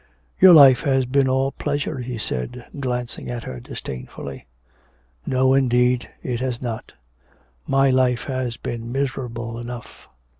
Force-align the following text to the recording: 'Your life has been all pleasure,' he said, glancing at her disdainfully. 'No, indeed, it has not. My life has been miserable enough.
'Your 0.39 0.51
life 0.51 0.81
has 0.81 1.05
been 1.05 1.27
all 1.29 1.51
pleasure,' 1.51 1.99
he 1.99 2.17
said, 2.17 2.65
glancing 2.79 3.29
at 3.29 3.43
her 3.43 3.59
disdainfully. 3.59 4.47
'No, 5.27 5.53
indeed, 5.53 6.09
it 6.23 6.39
has 6.39 6.59
not. 6.59 6.93
My 7.67 7.91
life 7.91 8.23
has 8.23 8.57
been 8.57 8.91
miserable 8.91 9.59
enough. 9.59 10.09